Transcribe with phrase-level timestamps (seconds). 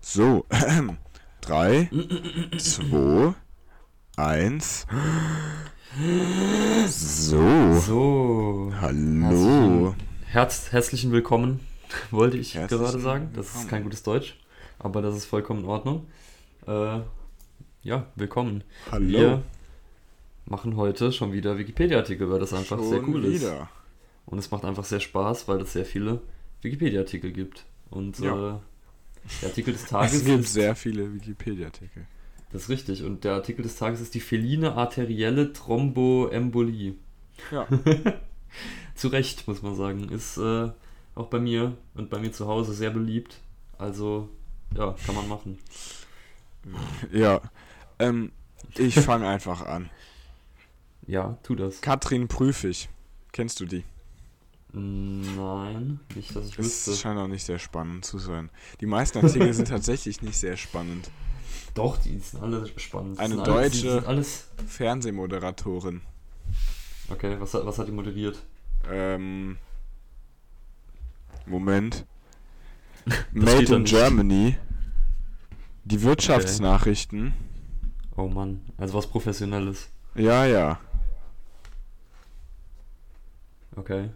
[0.00, 0.44] So,
[1.40, 1.90] drei,
[2.58, 3.34] zwei,
[4.16, 4.86] eins.
[6.88, 8.72] So, So.
[8.80, 9.94] hallo.
[10.26, 11.60] Herz, herzlichen Willkommen,
[12.10, 13.30] wollte ich Herzlichen gerade sagen.
[13.34, 14.36] Das ist kein gutes Deutsch,
[14.78, 16.06] aber das ist vollkommen in Ordnung.
[16.66, 17.00] Äh,
[17.82, 18.64] ja, willkommen.
[18.90, 19.18] Hallo.
[19.18, 19.42] Wir
[20.46, 23.42] machen heute schon wieder Wikipedia-Artikel, weil das einfach sehr Schon cool ist.
[23.42, 23.68] wieder.
[24.26, 26.20] Und es macht einfach sehr Spaß, weil es sehr viele
[26.62, 27.64] Wikipedia-Artikel gibt.
[27.90, 28.56] Und Ja.
[28.56, 28.58] äh,
[29.42, 32.06] der Artikel des Tages Es gibt ist, sehr viele Wikipedia-Artikel.
[32.52, 33.02] das ist richtig.
[33.02, 36.94] Und der Artikel des Tages ist die feline arterielle Thromboembolie.
[37.50, 37.66] Ja.
[38.94, 40.08] Zu Recht, muss man sagen.
[40.08, 40.70] Ist äh,
[41.14, 43.38] auch bei mir und bei mir zu Hause sehr beliebt.
[43.76, 44.28] Also,
[44.74, 45.58] ja, kann man machen.
[47.12, 47.40] Ja.
[47.98, 48.32] Ähm,
[48.76, 49.90] ich fange einfach an.
[51.06, 51.80] Ja, tu das.
[51.80, 52.88] Katrin Prüfig.
[53.32, 53.84] Kennst du die?
[54.72, 56.90] Nein, nicht, dass ich wüsste.
[56.92, 58.50] Es scheint auch nicht sehr spannend zu sein.
[58.80, 61.10] Die meisten Artikel sind tatsächlich nicht sehr spannend.
[61.74, 63.18] Doch, die sind alle spannend.
[63.18, 64.48] Eine deutsche- alles.
[64.66, 66.02] Fernsehmoderatorin.
[67.10, 68.42] Okay, was, hat- was hat die moderiert?
[68.90, 69.56] Ähm,
[71.46, 72.04] Moment.
[73.06, 73.84] Das Made in.
[73.84, 74.58] Germany.
[75.84, 77.32] Die Wirtschaftsnachrichten.
[78.16, 79.88] Oh Mann, also was Professionelles.
[80.14, 80.78] Ja, ja.
[83.76, 84.10] Okay.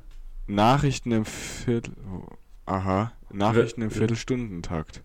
[0.46, 1.92] Nachrichten im Viertel.
[2.66, 3.12] Aha.
[3.30, 3.90] Nachrichten im.
[3.90, 5.02] Viertelstundentakt.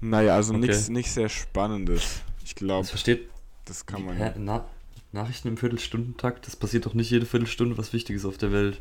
[0.00, 0.66] Naja, also Okay.
[0.66, 2.22] nichts nicht sehr Spannendes.
[2.44, 3.28] Ich glaube, Das versteht.
[3.64, 4.16] das kann man.
[4.16, 4.32] Hä?
[4.38, 4.64] Na,
[5.12, 6.46] Nachrichten im Viertelstundentakt?
[6.46, 8.80] Das passiert doch nicht jede Viertelstunde was Wichtiges auf der Welt.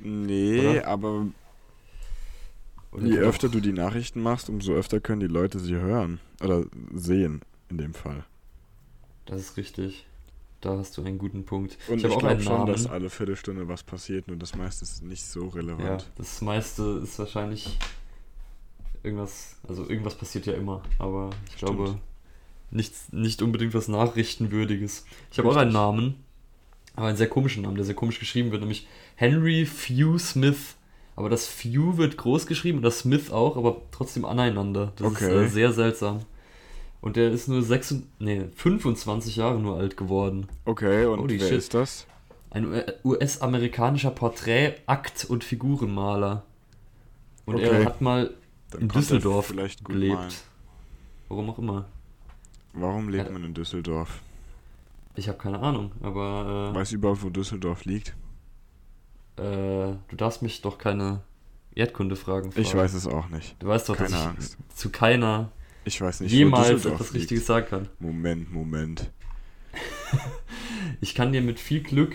[0.00, 0.86] Nee, Oder?
[0.86, 1.26] aber
[2.92, 6.20] Oder je öfter du die Nachrichten machst, umso öfter können die Leute sie hören.
[6.42, 8.24] Oder sehen, in dem Fall.
[9.26, 10.06] Das ist richtig.
[10.60, 11.78] Da hast du einen guten Punkt.
[11.86, 12.66] Und ich ich, habe auch glaube einen schon, Namen.
[12.66, 16.10] dass alle Viertelstunde was passiert, nur das meiste ist nicht so Ja, relevant.
[16.16, 17.78] das meiste ist wahrscheinlich
[19.02, 21.76] irgendwas, also irgendwas passiert ja immer, aber ich Stimmt.
[21.76, 21.98] glaube
[22.70, 25.04] nichts, nicht unbedingt was Nachrichtenwürdiges.
[25.30, 26.16] Ich habe auch einen Namen,
[26.96, 30.74] aber einen sehr komischen Namen, der sehr komisch geschrieben wird, nämlich Henry Few Smith.
[31.14, 34.92] Aber das Few wird groß geschrieben und das Smith auch, aber trotzdem aneinander.
[34.96, 35.44] Das ist Okay.
[35.44, 36.20] äh, sehr seltsam.
[37.00, 40.48] Und der ist nur 6, nee, 25 Jahre nur alt geworden.
[40.64, 41.58] Okay, und Holy wer shit.
[41.58, 42.06] ist das?
[42.50, 42.66] Ein
[43.04, 46.44] US-amerikanischer Porträt-, Akt- und Figurenmaler.
[47.46, 47.66] Und Okay.
[47.68, 48.34] er hat mal
[48.70, 49.48] Dann in Düsseldorf
[49.84, 49.84] gelebt.
[50.14, 50.32] malen.
[51.28, 51.84] Warum auch immer.
[52.72, 53.32] Warum lebt Ja.
[53.32, 54.20] man in Düsseldorf?
[55.14, 58.14] Ich habe keine Ahnung, aber Weißt du überhaupt, wo Düsseldorf liegt?
[59.38, 61.20] äh, äh, du darfst mich doch keine
[61.74, 62.62] Erdkundefragen fragen.
[62.66, 63.56] Ich weiß es auch nicht.
[63.62, 64.58] Du weißt doch, Keine dass ich Angst.
[64.74, 65.50] zu keiner
[65.88, 67.14] Ich weiß nicht, jemals etwas.
[67.14, 67.88] Richtiges sagen kann.
[67.98, 69.10] Moment, Moment.
[71.00, 72.14] Ich kann dir mit viel Glück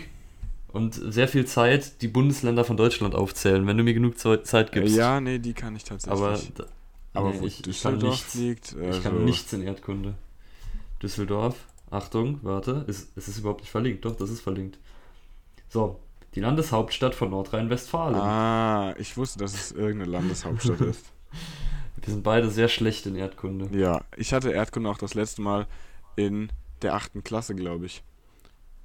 [0.69, 4.65] und sehr viel Zeit die Bundesländer von Deutschland aufzählen, wenn du mir genug Zeit Äh,
[4.71, 4.95] gibst.
[4.95, 6.21] ja, nee, die kann ich tatsächlich.
[6.21, 6.65] aber, da-
[7.13, 8.33] aber nee, wo ich, ich kann Düsseldorf nichts.
[8.35, 10.15] liegt, also, Ich kann nichts in Erdkunde.
[11.01, 11.55] Düsseldorf,
[11.91, 14.05] Achtung, warte, ist, ist es überhaupt nicht verlinkt?
[14.05, 14.77] Doch, das ist verlinkt.
[15.69, 15.99] So,
[16.35, 18.15] die Landeshauptstadt von Nordrhein-Westfalen.
[18.15, 21.05] Ah, ich wusste, dass es irgendeine Landeshauptstadt ist.
[22.03, 23.69] Wir sind beide sehr schlecht in Erdkunde.
[23.77, 25.67] Ja, ich hatte Erdkunde auch das letzte Mal
[26.15, 26.49] in
[26.81, 28.03] der achten Klasse, glaube ich.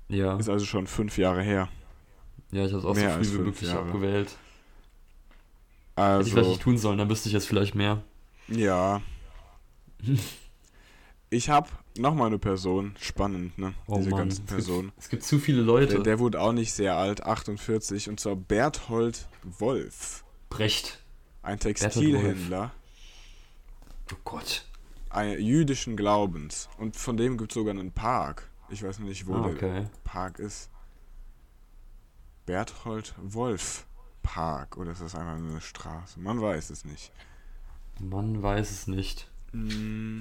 [0.09, 1.69] Ja, Ist also schon fünf Jahre her.
[2.53, 3.87] ja ich habe es auch mehr so früh wie möglich Jahre.
[3.87, 4.37] abgewählt.
[5.97, 8.03] Hätte ich vielleicht Also, nicht tun sollen, dann wüsste ich jetzt vielleicht mehr.
[8.49, 9.03] ja.
[11.31, 11.69] Ich habe
[11.99, 13.75] nochmal eine Person, spannend, ne?
[13.87, 14.89] Oh Diese Mann, ganzen es Personen.
[14.89, 15.97] gibt, es gibt zu viele Leute.
[15.97, 20.25] Der, der wurde auch nicht sehr alt, 48, und zwar Berthold Wolf.
[20.49, 21.01] Brecht.
[21.43, 22.73] Ein Textilhändler
[24.13, 24.65] Oh Gott.
[25.39, 26.69] jüdischen Glaubens.
[26.79, 28.49] Und von dem gibt es sogar einen Park.
[28.71, 29.87] Ich weiß nicht, wo Ah, der okay.
[30.05, 30.71] Park ist.
[32.47, 33.87] Berthold Wolf
[34.23, 34.77] Park.
[34.77, 36.21] Oder ist das einfach nur eine Straße?
[36.21, 37.13] Man weiß es nicht.
[38.01, 39.29] Man weiß es nicht.
[39.53, 40.21] Mm,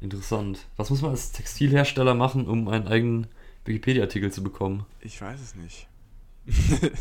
[0.00, 0.66] Interessant.
[0.76, 3.26] Was muss man als Textilhersteller machen, um einen eigenen
[3.64, 4.86] Wikipedia-Artikel zu bekommen?
[5.00, 5.88] ich weiß es nicht.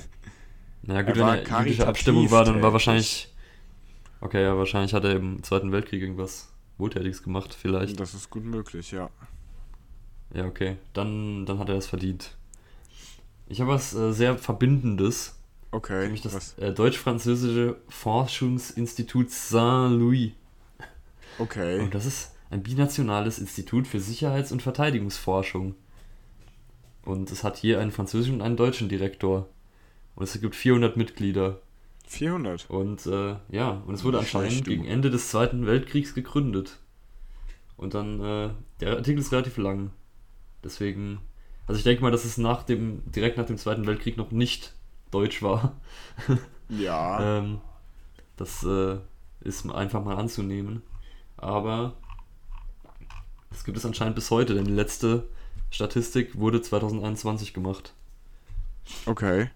[0.81, 3.33] Na gut, wenn eine jüdische Abstimmung war, dann war wahrscheinlich.
[4.19, 7.99] Okay, ja, wahrscheinlich hat er im Zweiten Weltkrieg irgendwas Wohltätiges gemacht, vielleicht.
[7.99, 9.09] Das ist gut möglich, ja.
[10.33, 10.77] Ja, okay.
[10.93, 12.35] Dann, dann hat er es verdient.
[13.47, 15.35] Ich habe was äh, sehr Verbindendes,
[15.71, 16.03] Okay.
[16.03, 20.31] nämlich das äh, Deutsch-Französische Forschungsinstitut Saint-Louis.
[21.39, 21.79] Okay.
[21.79, 25.75] Und das ist ein binationales Institut für Sicherheits- und Verteidigungsforschung.
[27.03, 29.47] Und es hat hier einen französischen und einen deutschen Direktor.
[30.15, 31.61] Und es gibt 400 Mitglieder.
[32.07, 32.69] 400.
[32.69, 36.79] Und äh, ja, und es wurde anscheinend gegen Ende des Zweiten Weltkriegs gegründet.
[37.75, 38.49] Und dann, äh,
[38.79, 39.91] der Artikel ist relativ lang.
[40.63, 41.19] Deswegen,
[41.67, 44.73] also ich denke mal, dass es nach dem, direkt nach dem Zweiten Weltkrieg noch nicht
[45.11, 45.79] deutsch war.
[46.69, 47.37] Ja.
[47.37, 47.61] ähm,
[48.35, 48.97] das, äh,
[49.41, 50.83] ist einfach mal anzunehmen.
[51.37, 51.93] Aber
[53.49, 55.27] das gibt es anscheinend bis heute, denn die letzte
[55.69, 57.93] Statistik wurde 2021 gemacht.
[59.05, 59.49] Okay.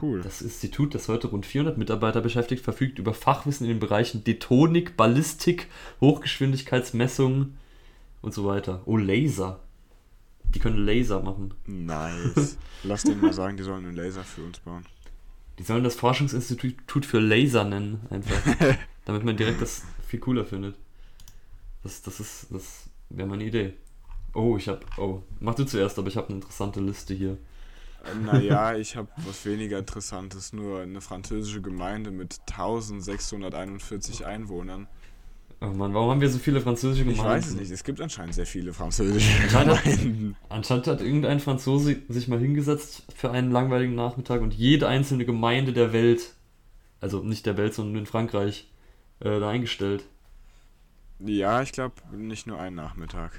[0.00, 0.22] Cool.
[0.22, 4.96] Das Institut, das heute rund 400 Mitarbeiter beschäftigt, verfügt über Fachwissen in den Bereichen Detonik,
[4.96, 5.68] Ballistik,
[6.00, 7.56] Hochgeschwindigkeitsmessungen
[8.22, 8.82] und so weiter.
[8.86, 9.60] Oh, Laser.
[10.54, 11.54] Die können Laser machen.
[11.66, 12.56] Nice.
[12.84, 14.84] Lass denen mal sagen, die sollen einen Laser für uns bauen.
[15.58, 18.76] Die sollen das Forschungsinstitut für Laser nennen, einfach.
[19.04, 20.76] damit man direkt das viel cooler findet.
[21.82, 23.74] Das, das ist, das wäre meine Idee.
[24.32, 27.38] Oh, ich hab, oh, mach du zuerst, aber ich habe eine interessante Liste hier.
[28.24, 34.86] Naja, ich habe was weniger Interessantes, nur eine französische Gemeinde mit 1641 Einwohnern.
[35.60, 37.32] Oh Mann, warum haben wir so viele französische Ich Gemeinden?
[37.38, 40.36] weiß es nicht, es gibt anscheinend sehr viele französische Anscheinend hat- Gemeinden.
[40.48, 45.72] Anscheinend hat irgendein Franzose sich mal hingesetzt für einen langweiligen Nachmittag und jede einzelne Gemeinde
[45.72, 46.34] der Welt,
[47.00, 48.70] also nicht der Welt, sondern in Frankreich,
[49.20, 50.04] äh, da eingestellt.
[51.20, 53.32] Ja, ich glaube nicht nur einen Nachmittag.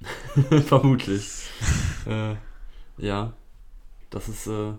[0.66, 1.48] Vermutlich.
[2.06, 2.34] äh,
[2.98, 3.32] ja.
[4.10, 4.72] Das ist, äh,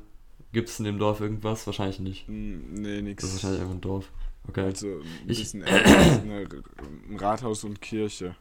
[0.51, 1.65] gibt es in dem Dorf irgendwas?
[1.67, 2.27] Wahrscheinlich nicht.
[2.29, 3.21] Nee, nix.
[3.23, 4.11] Das ist wahrscheinlich einfach ein Dorf.
[4.47, 4.61] Okay.
[4.61, 6.47] Also ein Ich- bisschen älter, eine,
[7.09, 8.35] ein Rathaus und Kirche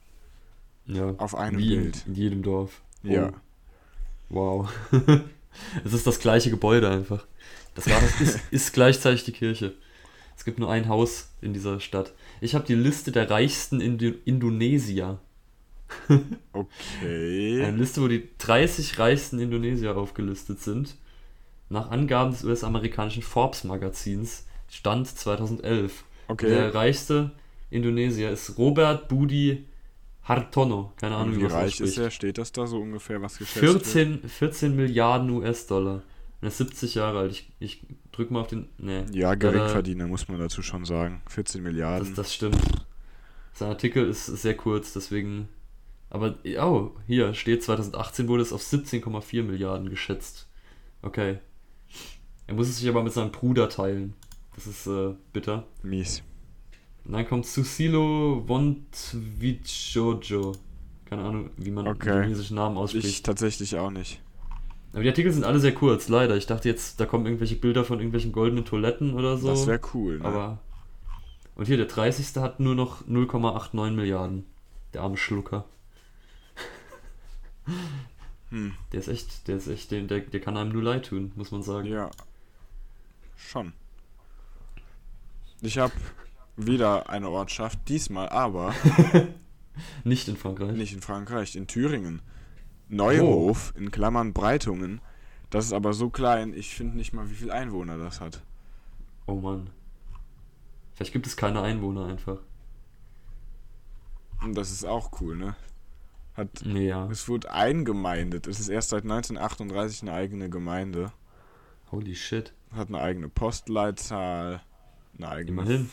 [0.87, 1.15] Ja.
[1.19, 2.05] auf einem Wie in, Bild.
[2.07, 2.83] in jedem Dorf.
[3.05, 3.33] Oh, Ja.
[4.31, 4.71] Wow.
[5.85, 7.27] es ist das gleiche Gebäude einfach.
[7.75, 9.75] Das Rathaus ist, ist gleichzeitig die Kirche.
[10.37, 12.13] Es gibt nur ein Haus in dieser Stadt.
[12.41, 15.19] Ich habe die Liste der reichsten Indo Indonesier.
[16.53, 17.63] Okay.
[17.65, 20.97] Eine Liste, wo die 30 reichsten Indonesier aufgelistet sind.
[21.71, 24.47] Nach Angaben des US-amerikanischen Forbes-Magazins.
[24.71, 26.05] Stand 2011.
[26.29, 26.49] Okay.
[26.49, 27.31] Der reichste
[27.71, 29.67] Indonesier ist Robert Budi
[30.25, 30.93] Hartono.
[30.97, 32.11] Keine Ahnung, wie wie das reich ist er?
[32.11, 33.83] Steht das da so ungefähr, was geschätzt wird?
[33.87, 36.03] 14, 14 Milliarden US-Dollar.
[36.41, 37.33] Er ist 70 Jahre alt.
[37.33, 37.83] Ich, ich
[38.13, 38.69] drück mal auf den.
[38.79, 39.05] Nee.
[39.13, 41.23] Ja, Da- Geringverdiener, muss man dazu schon sagen.
[41.29, 42.15] 14 Das, Milliarden.
[42.15, 42.59] das stimmt.
[43.55, 45.49] Sein Artikel ist sehr kurz, deswegen.
[46.11, 50.49] Aber, oh, hier steht 2018 wurde es auf 17,4 Milliarden geschätzt.
[51.03, 51.39] Okay.
[52.47, 54.15] Er muss es sich aber mit seinem Bruder teilen.
[54.55, 55.67] Das ist äh, bitter.
[55.83, 56.23] Mies.
[57.05, 60.53] Und dann kommt Susilo Wontvichojo.
[61.05, 62.07] Keine Ahnung, wie man Okay.
[62.09, 63.25] den indonesischen Namen Ich ausspricht.
[63.27, 64.21] tatsächlich auch nicht.
[64.93, 66.37] Aber die Artikel sind alle sehr kurz, leider.
[66.37, 69.49] Ich dachte jetzt, da kommen irgendwelche Bilder von irgendwelchen goldenen Toiletten oder so.
[69.49, 70.25] Das wäre cool, ne?
[70.25, 70.59] Aber.
[71.55, 72.37] Und hier, der 30.
[72.43, 74.47] hat nur noch 0,89 Milliarden.
[74.95, 75.67] Der arme Schlucker.
[78.51, 78.75] Hm.
[78.93, 81.63] Der ist echt, der ist echt, der, der, kann einem nur leid tun, muss man
[81.63, 81.87] sagen.
[81.87, 82.11] Ja.
[83.37, 83.73] Schon.
[85.61, 85.93] Ich habe
[86.57, 88.75] wieder eine Ortschaft, diesmal aber
[90.05, 90.77] Nicht in Frankreich.
[90.77, 92.23] nicht in Frankreich, in Thüringen.
[92.89, 95.01] Neuhof, in Klammern Breitungen.
[95.51, 98.43] Das ist aber so klein, ich finde nicht mal, wie viel Einwohner das hat.
[99.27, 99.71] Oh Mann.
[100.95, 102.39] Vielleicht gibt es keine Einwohner einfach.
[104.43, 105.57] Und das ist auch cool, ne?
[106.39, 107.09] Hat, ja.
[107.11, 108.47] es wurde eingemeindet.
[108.47, 111.13] Es ist erst seit 1938 eine eigene Gemeinde.
[111.91, 112.53] Holy shit.
[112.73, 114.63] Hat eine eigene Postleitzahl.
[115.17, 115.63] Eine eigene.
[115.63, 115.91] Immerhin.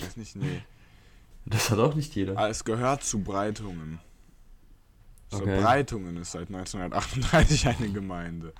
[0.00, 0.62] Weiß nicht, nee.
[1.44, 2.38] Das hat auch nicht jeder.
[2.38, 3.98] Ah, es gehört zu Breitungen.
[5.28, 5.60] So, Okay.
[5.60, 8.52] Breitungen ist seit 1938 eine Gemeinde.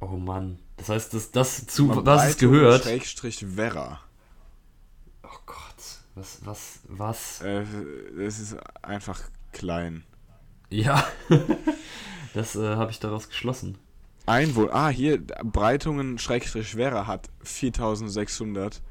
[0.00, 0.58] Oh Mann.
[0.78, 2.82] Das heißt, das, das zu Aber was es gehört.
[2.82, 4.00] Schrägstrich Werra.
[5.22, 5.58] Oh Gott.
[6.16, 7.40] Was, was, was?
[7.42, 7.62] Äh,
[8.18, 9.20] es ist einfach
[9.52, 10.02] klein.
[10.74, 11.06] Ja.
[12.34, 13.78] das äh, habe ich daraus geschlossen.
[14.26, 14.74] Einwohner.
[14.74, 18.82] Ah, hier, Breitungen Schrägstrich Werra hat 4600.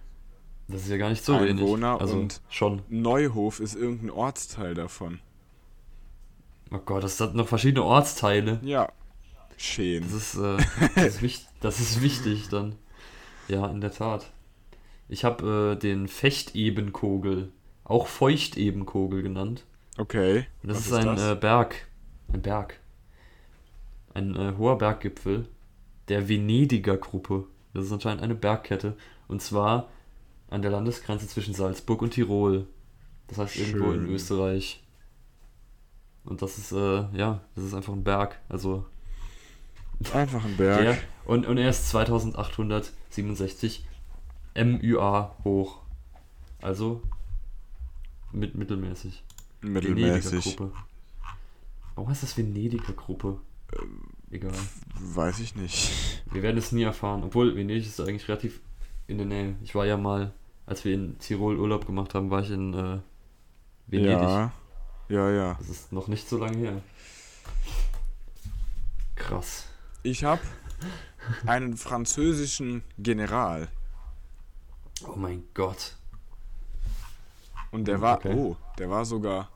[0.69, 2.01] Das ist ja gar nicht so Einwohner wenig.
[2.01, 2.83] Also und- schon.
[2.87, 5.19] Neuhof ist irgendein Ortsteil davon.
[6.71, 8.59] Oh Gott, das hat noch verschiedene Ortsteile.
[8.63, 8.89] Ja.
[9.57, 10.03] Schön.
[10.03, 10.57] Das ist, äh,
[10.95, 12.75] das, ist wichtig, das ist wichtig dann.
[13.49, 14.31] Ja, in der Tat.
[15.09, 17.51] Ich habe äh, den Fechtebenkogel,
[17.83, 19.65] auch Feuchtebenkogel genannt.
[19.97, 20.47] Okay.
[20.61, 21.21] Und das was ist ein das?
[21.31, 21.87] Äh, Berg.
[22.31, 22.79] Ein Berg.
[24.13, 25.47] Ein äh, hoher Berggipfel
[26.07, 27.45] der Venediger Gruppe.
[27.73, 28.95] Das ist anscheinend eine Bergkette.
[29.27, 29.89] Und zwar
[30.49, 32.67] an der Landesgrenze zwischen Salzburg und Tirol.
[33.27, 34.09] Das heißt irgendwo in Schön.
[34.09, 34.83] Österreich.
[36.25, 38.39] Und das ist, äh, ja, das ist einfach ein Berg.
[38.49, 38.85] Also
[40.13, 40.81] Einfach ein Berg.
[40.81, 43.85] der, und, und er ist 2867
[44.55, 45.81] MUA hoch.
[46.61, 47.01] Also
[48.31, 49.23] mit mittelmäßig.
[49.63, 50.31] Mittelmäßig.
[50.31, 50.71] Venediger Gruppe.
[51.95, 53.39] Warum heißt das Venediger Gruppe?
[53.79, 54.01] Ähm,
[54.31, 54.51] Egal.
[54.99, 56.23] Weiß ich nicht.
[56.31, 57.23] Wir werden es nie erfahren.
[57.23, 58.61] Obwohl, Venedig ist eigentlich relativ
[59.07, 59.55] in der Nähe.
[59.63, 60.33] Ich war ja mal,
[60.65, 62.99] als wir in Tirol Urlaub gemacht haben, war ich in äh,
[63.87, 64.11] Venedig.
[64.11, 64.51] Ja.
[65.09, 65.53] Ja, ja.
[65.59, 66.81] Das ist noch nicht so lange her.
[69.15, 69.67] Krass.
[70.01, 70.41] Ich habe
[71.45, 73.67] einen französischen General.
[75.05, 75.95] Oh mein Gott.
[77.71, 78.33] Und der war, Okay.
[78.35, 79.49] oh, der war sogar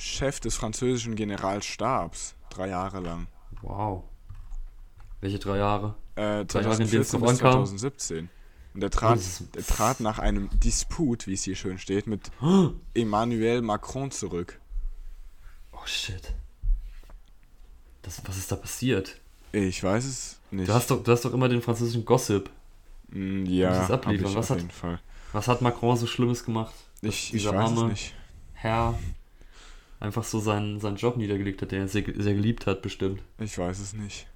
[0.00, 2.34] Chef des französischen Generalstabs.
[2.48, 3.26] Drei Jahre lang.
[3.62, 4.04] Wow.
[5.20, 5.94] Welche drei Jahre?
[6.16, 7.52] Äh, Drei Jahre, in denen es 2014 drauf bis ankam?
[7.66, 8.28] 2017.
[8.72, 9.18] Und der trat,
[9.54, 12.30] der trat nach einem Disput, wie es hier schön steht, mit
[12.94, 14.58] Emmanuel Macron zurück.
[15.72, 16.32] Oh shit.
[18.02, 19.20] Das, was ist da passiert?
[19.52, 20.68] Ich weiß es nicht.
[20.68, 22.48] Du hast doch, du hast doch immer den französischen Gossip.
[23.08, 24.98] Mm, ja, hab ich Was auf hat- jeden Fall.
[25.32, 26.74] Was hat Macron so Schlimmes gemacht?
[27.02, 28.14] Ich, ich weiß es arme nicht.
[28.54, 28.98] Herr
[30.00, 33.22] einfach so seinen, seinen Job niedergelegt hat, den er sehr, sehr geliebt hat, bestimmt.
[33.38, 34.26] Ich weiß es nicht.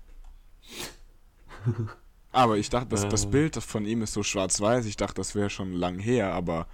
[2.32, 3.28] Aber ich dachte, das, das Äh.
[3.28, 4.86] Bild von ihm ist so schwarz-weiß.
[4.86, 6.66] Ich dachte, das wäre schon lang her, aber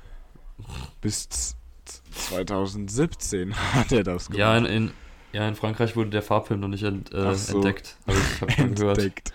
[1.03, 1.55] bis z-
[1.85, 4.75] z- 2017 hat er das Ja, in, gemacht.
[4.75, 4.91] in,
[5.39, 7.57] ja, in Frankreich wurde der Farbfilm noch nicht ent, äh, so.
[7.57, 7.99] entdeckt.
[8.07, 8.99] Habe ich, hab mal gehört.
[8.99, 9.33] entdeckt.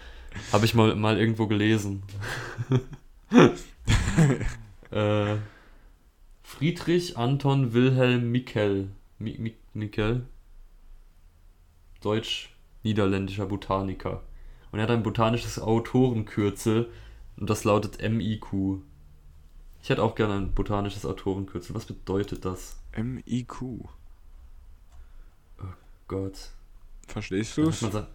[0.51, 2.01] Habe ich mal, mal irgendwo gelesen.
[4.91, 5.35] äh,
[6.41, 8.89] Friedrich Anton Wilhelm Mikkel.
[9.19, 10.27] Mi, Mi, Mikkel.
[12.01, 14.23] Deutsch-niederländischer Botaniker.
[14.71, 16.91] Und er hat ein botanisches Autorenkürzel
[17.37, 18.79] und das lautet MIQ.
[19.81, 21.75] Ich hätte auch gerne ein botanisches Autorenkürzel.
[21.75, 22.77] Was bedeutet das?
[22.95, 23.87] MIQ.
[26.07, 26.51] Gott.
[27.07, 28.07] Verstehst du hat man, sein,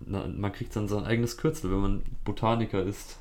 [0.00, 3.18] na, man kriegt dann sein eigenes Kürzel, wenn man Botaniker ist.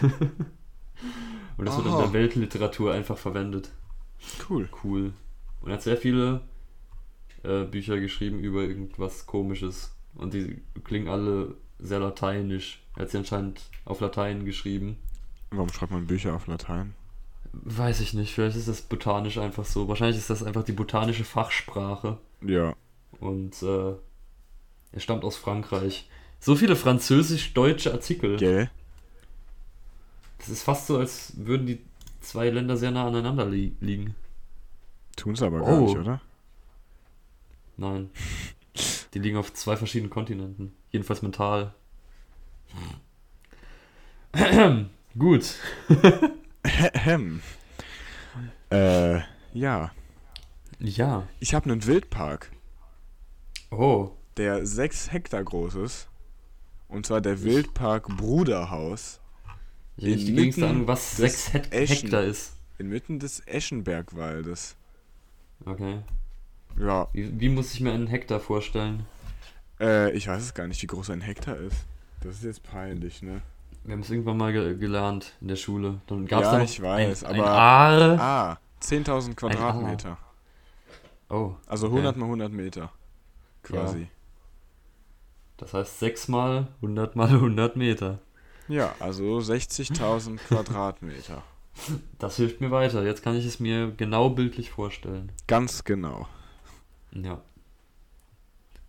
[1.56, 2.00] Und das wird in Oh.
[2.00, 3.70] der Weltliteratur einfach verwendet.
[4.48, 4.68] Cool.
[4.84, 5.12] Cool.
[5.62, 6.42] Und er hat sehr viele
[7.42, 9.94] äh, Bücher geschrieben über irgendwas Komisches.
[10.14, 12.82] Und die klingen alle sehr lateinisch.
[12.96, 14.98] Er hat sie anscheinend auf Latein geschrieben.
[15.50, 16.94] Warum schreibt man Bücher auf Latein?
[17.52, 19.86] Weiß ich nicht, vielleicht ist das botanisch einfach so.
[19.88, 22.18] Wahrscheinlich ist das einfach die botanische Fachsprache.
[22.40, 22.74] Ja.
[23.20, 23.92] Und äh,
[24.92, 26.08] er stammt aus Frankreich.
[26.40, 28.36] So viele französisch-deutsche Artikel.
[28.36, 28.70] Gell?
[30.38, 31.80] Das ist fast so, als würden die
[32.20, 34.14] zwei Länder sehr nah aneinander li liegen.
[35.16, 35.86] Tun's aber gar Oh.
[35.86, 36.20] nicht, oder?
[37.76, 38.10] Nein.
[39.14, 40.74] Die liegen auf zwei verschiedenen Kontinenten.
[40.90, 41.74] Jedenfalls mental.
[45.18, 45.54] Gut.
[48.70, 49.20] Äh,
[49.52, 49.90] ja.
[50.78, 51.28] Ja.
[51.40, 52.50] Ich habe einen Wildpark,
[53.70, 54.12] Oh.
[54.36, 56.08] der 6 Hektar groß ist.
[56.88, 59.20] Und zwar der Wildpark Bruderhaus
[59.96, 61.96] Ich Inmitten geringste Ahnung, was des 6 Hek Eschen.
[61.96, 62.56] Hektar ist.
[62.78, 64.76] inmitten des Eschenbergwaldes.
[65.64, 66.00] Okay.
[66.78, 69.06] Ja, Wie, wie muss ich mir einen Hektar vorstellen?
[69.80, 71.76] äh, ich weiß es gar nicht, wie groß ein Hektar ist.
[72.20, 73.42] Das ist jetzt peinlich, ne?
[73.84, 76.00] Wir haben es irgendwann mal ge gelernt in der Schule.
[76.06, 78.20] Dann gab es Ja, da ich weiß, ein, aber- ein Aare.
[78.20, 80.18] Ah, 10.000 Quadratmeter.
[81.28, 81.96] Oh, Also okay.
[81.96, 82.92] 100 mal 100 Meter.
[83.62, 84.08] Quasi.
[85.56, 88.18] Das heißt 6 mal 100 mal 100 Meter.
[88.68, 91.42] Ja, also 60.000 Quadratmeter.
[92.18, 93.02] Das hilft mir weiter.
[93.04, 95.32] Jetzt kann ich es mir genau bildlich vorstellen.
[95.46, 96.28] Ganz genau.
[97.12, 97.40] Ja.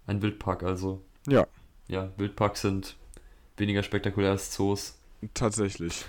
[0.06, 1.02] Ein Wildpark also.
[1.28, 1.48] Ja,
[1.88, 2.96] Ja, Wildparks sind
[3.58, 4.98] weniger spektakulär als Zoos,
[5.34, 6.06] tatsächlich.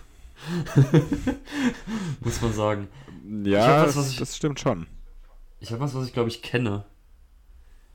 [2.21, 2.89] muss man sagen.
[3.45, 4.87] Ja, was, was das, ich- das stimmt schon.
[5.61, 6.85] Ich habe was, was ich glaube ich kenne.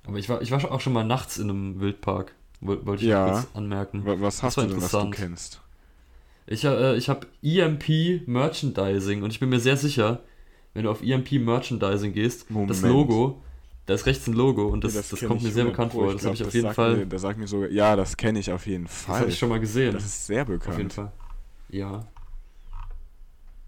[0.05, 2.33] Aber ich war, ich war auch schon mal nachts in einem Wildpark.
[2.61, 3.31] Woll- Wollte ich Ja.
[3.41, 4.05] kurz anmerken.
[4.05, 5.61] Wa- Was hast du denn, was du kennst?
[6.51, 10.23] Ich, äh, ich habe EMP Merchandising und ich bin mir sehr sicher,
[10.73, 12.71] wenn du auf EMP Merchandising gehst, Moment.
[12.71, 13.43] das Logo,
[13.85, 15.91] da ist rechts ein Logo und das, Ja, das, kenn kommt mir sehr 100 bekannt
[15.93, 16.11] vor.
[16.11, 16.97] Das habe ich auf jeden Fall.
[16.97, 19.19] Mir, der sagt mir sogar, ja, das kenne ich auf jeden Das Fall.
[19.21, 19.93] habe ich schon mal gesehen.
[19.93, 20.93] Das ist sehr Auf jeden bekannt.
[20.93, 21.11] Fall.
[21.69, 22.07] Ja.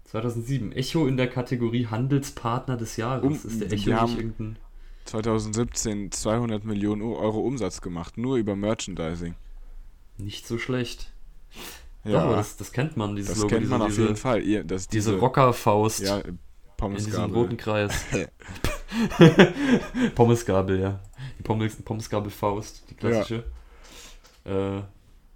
[0.06, 0.72] 2007.
[0.72, 3.24] Echo in der Kategorie Handelspartner des Jahres.
[3.24, 4.56] Um- ist der Echo nicht irgendein.
[5.04, 9.34] 2017 200 Millionen Euro Umsatz gemacht, nur über Merchandising.
[10.18, 11.12] Nicht so schlecht.
[12.04, 13.48] Ja, Doch, das, das kennt man, dieses das Logo.
[13.50, 14.42] kennt diese, man auf diese, jeden Fall.
[14.42, 16.38] Ihr, das, Diese Rockerfaust Ja, in
[16.96, 17.92] diesem roten Kreis.
[20.14, 21.00] Pommesgabel, ja.
[21.38, 23.44] Die Pommes, Pommesgabel-Faust, die klassische.
[24.44, 24.78] Äh,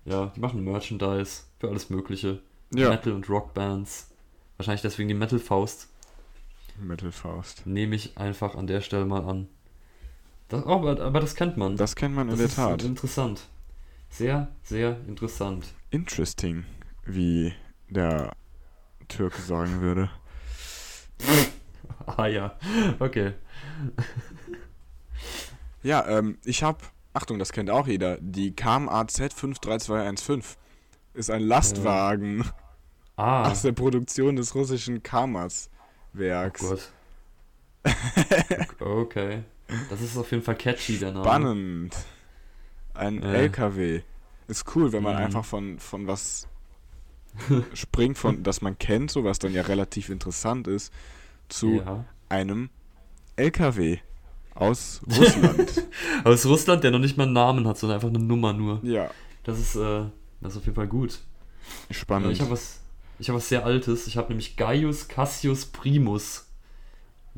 [0.05, 2.41] ja, die machen Merchandise für alles Mögliche.
[2.75, 4.11] Ja, Metal- und Rockbands.
[4.57, 5.89] Wahrscheinlich deswegen die Metal-Faust.
[6.81, 7.67] Mittelfaust.
[7.67, 9.49] Nehme ich einfach an der Stelle mal an.
[10.49, 11.77] Das, oh, aber, aber das kennt man.
[11.77, 12.83] Das kennt man in Das der ist Tat.
[12.83, 13.41] interessant.
[14.11, 15.67] Sehr, sehr interessant.
[15.97, 16.65] Interesting,
[17.07, 17.55] wie
[17.89, 18.33] der
[19.09, 20.11] Türke sagen würde.
[22.07, 22.57] Ah ja,
[23.01, 23.33] okay.
[25.83, 26.79] Ja, ähm, ich habe,
[27.15, 30.43] Achtung, das kennt auch jeder, die KMAZ 53215
[31.15, 32.45] ist ein Lastwagen
[33.17, 35.71] Ah, aus der Produktion des russischen Kamas
[36.15, 36.61] oh Werks.
[36.61, 36.93] Gott.
[38.79, 39.43] Okay.
[39.91, 41.25] Das ist auf jeden Fall catchy, der Name.
[41.25, 41.97] Spannend.
[42.95, 43.45] Ein Äh.
[43.45, 44.03] LKW.
[44.49, 45.23] Ist cool, wenn man Mhm.
[45.23, 46.47] einfach von, von was
[47.75, 50.93] springt von, das man kennt, so was dann ja relativ interessant ist,
[51.49, 52.05] zu Ja.
[52.29, 52.71] einem
[53.37, 53.99] LKW
[54.55, 55.85] aus Russland.
[56.25, 58.81] Aus Russland, der noch nicht mal einen Namen hat, sondern einfach eine Nummer nur.
[58.83, 59.11] ja,
[59.45, 60.05] Das ist, äh,
[60.41, 61.21] das ist auf jeden Fall gut.
[61.91, 62.33] Spannend.
[62.33, 62.81] Ich habe was,
[63.19, 64.07] ich habe was sehr Altes.
[64.07, 66.46] Ich habe nämlich Gaius Cassius Primus.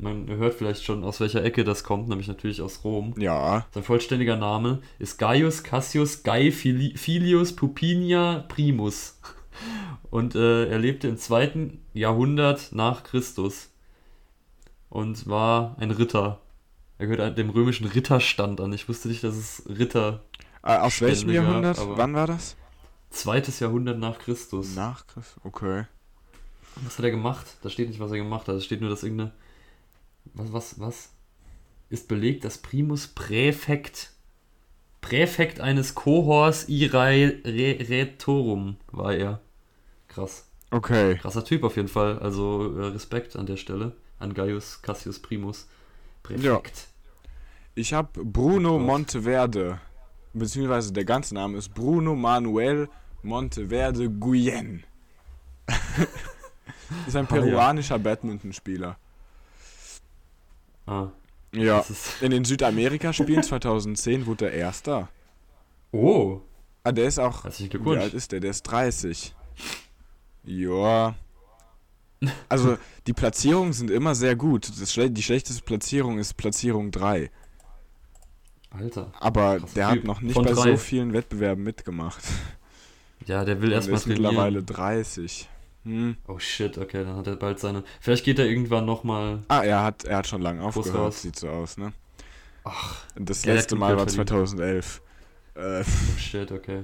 [0.01, 3.13] Man hört vielleicht schon, aus welcher Ecke das kommt, nämlich natürlich aus Rom.
[3.17, 9.19] ja, Sein vollständiger Name ist Gaius Cassius Gai Fili- Filius Pupinia Primus.
[10.09, 13.69] Und äh, er lebte im zweiten Jahrhundert nach Christus
[14.89, 16.39] und war ein Ritter.
[16.97, 18.71] Er gehört dem römischen Ritterstand an.
[18.73, 20.23] Ich wusste nicht, dass es Ritter.
[20.63, 21.77] Äh, aus welchem gab, Jahrhundert?
[21.97, 22.55] Wann war das?
[23.09, 24.75] Zweites Jahrhundert nach Christus.
[24.75, 25.43] Nach Christus.
[25.43, 25.85] Okay.
[26.83, 27.45] Was hat er gemacht?
[27.61, 28.55] Da steht nicht, was er gemacht hat.
[28.55, 29.31] Es steht nur, dass irgendeine.
[30.33, 31.09] Was, was, was?
[31.89, 34.11] Ist belegt, dass Primus Präfekt.
[35.01, 39.39] Präfekt eines Cohors Irae Re- Retorum war er.
[40.07, 40.47] Krass.
[40.71, 41.15] Okay.
[41.15, 42.19] Krasser Typ auf jeden Fall.
[42.19, 43.95] Also äh, Respekt an der Stelle.
[44.19, 45.67] An Gaius Cassius Primus.
[46.21, 46.87] Präfekt.
[47.75, 48.85] Ich habe Bruno Gott.
[48.85, 49.79] Monteverde,
[50.33, 52.89] beziehungsweise der ganze Name ist Bruno Manuel
[53.23, 54.83] Monteverde Guyen.
[57.07, 57.41] ist ein Ah, ja.
[57.41, 58.97] peruanischer Badmintonspieler.
[60.89, 61.11] Ah,
[61.53, 61.79] Ja.
[61.79, 62.21] ist.
[62.21, 65.09] In den Südamerika-Spielen 2010 wurde er Erster.
[65.91, 66.41] Oh!
[66.83, 67.43] Ah, der ist auch.
[67.45, 68.39] Wie alt ist der?
[68.39, 69.35] Der ist 30.
[70.43, 71.15] Ja.
[72.49, 72.77] Also,
[73.07, 74.69] die Platzierungen sind immer sehr gut.
[74.69, 77.29] Das, die schlechteste Platzierung ist Platzierung 3.
[78.71, 79.11] Alter.
[79.19, 80.71] Aber der hat noch nicht bei drei.
[80.71, 82.23] so vielen Wettbewerben mitgemacht.
[83.25, 84.23] Ja, der will Er erstmal ist trainieren.
[84.23, 85.49] mittlerweile 30.
[85.85, 86.17] Hm.
[86.27, 87.83] Oh shit, okay, dann hat er bald seine.
[88.01, 89.43] Vielleicht geht er irgendwann nochmal.
[89.47, 91.21] Ah, er hat, er hat schon lange aufgehört, raus.
[91.21, 91.93] sieht so aus, ne?
[92.63, 94.29] Ach, das Ja, letzte Mal war Glück verdient.
[94.29, 95.01] 2011.
[95.55, 96.83] Äh, oh shit, okay.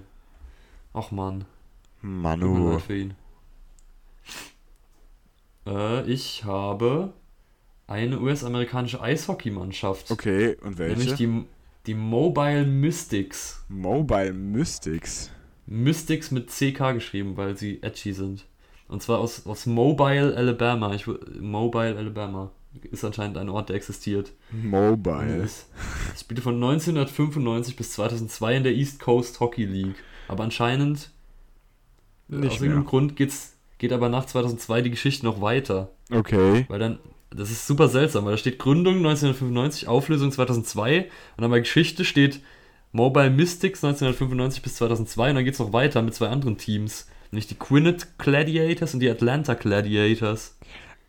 [0.93, 1.45] Ach man,
[2.01, 2.79] Manu.
[2.79, 3.13] für ihn.
[5.67, 7.13] Äh, ich habe
[7.87, 10.09] eine US-amerikanische Eishockeymannschaft.
[10.11, 10.97] Okay, und welche?
[10.97, 11.45] Nämlich die,
[11.85, 13.63] die Mobile Mystics.
[13.67, 15.31] Mobile Mystics.
[15.67, 18.45] Mystics mit CK geschrieben, weil sie edgy sind.
[18.87, 20.93] Und zwar aus, aus Mobile, Alabama.
[20.93, 21.07] Ich,
[21.39, 22.51] Mobile, Alabama.
[22.91, 24.33] Ist anscheinend ein Ort, der existiert.
[24.51, 25.43] Mobile.
[25.43, 25.67] Es
[26.19, 29.95] spielte von 1995 bis 2002 in der East Coast Hockey League.
[30.27, 31.09] Aber anscheinend,
[32.27, 32.85] Nicht aus irgendeinem.
[32.85, 35.89] Grund geht's, geht aber nach 2002 die Geschichte noch weiter.
[36.11, 36.65] Okay.
[36.67, 41.51] Weil dann, das ist super seltsam, weil da steht Gründung 1995, Auflösung 2002 und dann
[41.51, 42.41] bei Geschichte steht
[42.91, 47.07] Mobile Mystics 1995 bis 2002 und dann geht's noch weiter mit zwei anderen Teams.
[47.35, 50.55] Nämlich die Quinnet Gladiators und die Atlanta Gladiators.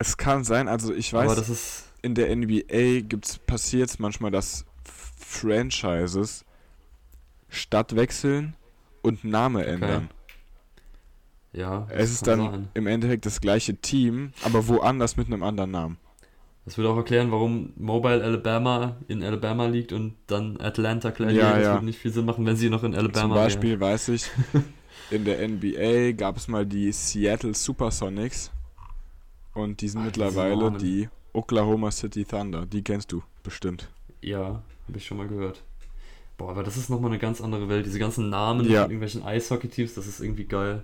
[0.00, 4.64] Es kann sein, also ich weiß, aber das ist, in der NBA passiert manchmal, dass
[4.84, 6.44] Franchises
[7.48, 8.56] Stadt wechseln
[9.02, 10.08] und Name ändern.
[11.52, 12.68] ja, Es ist dann sein.
[12.74, 15.96] im Endeffekt das gleiche Team, aber woanders mit einem anderen Namen.
[16.64, 21.52] Das würde auch erklären, warum Mobile Alabama in Alabama liegt und dann Atlanta Gladiators.
[21.52, 21.72] Ja, ja.
[21.74, 23.44] würde nicht viel Sinn machen, wenn sie noch in Alabama Zum wären.
[23.44, 24.28] Beispiel weiß ich,
[25.10, 28.50] in der NBA gab es mal die Seattle Supersonics
[29.54, 30.78] und die sind Ah, diese mittlerweile Namen.
[30.78, 32.66] die Oklahoma City Thunder.
[32.66, 33.88] Die kennst du bestimmt.
[34.20, 35.62] Ja, habe ich schon mal gehört.
[36.36, 37.86] Boah, aber das ist nochmal eine ganz andere Welt.
[37.86, 38.82] Diese ganzen Namen Ja.
[38.82, 40.82] von irgendwelchen Eishockey-Teams, das ist irgendwie geil.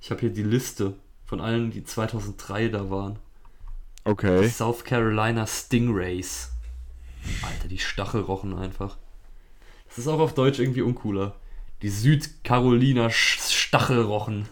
[0.00, 0.94] Ich habe hier die Liste
[1.26, 3.18] von allen, die 2003 da waren.
[4.04, 4.48] Okay.
[4.48, 6.50] South Carolina Stingrays.
[7.42, 8.96] Alter, die Stachelrochen einfach.
[9.88, 11.34] Das ist auch auf Deutsch irgendwie uncooler.
[11.82, 14.48] Die Südcarolina Sch- Stachelrochen.